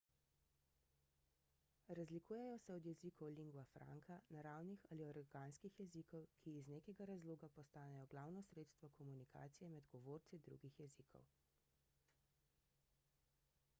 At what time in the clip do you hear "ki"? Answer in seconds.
6.39-6.55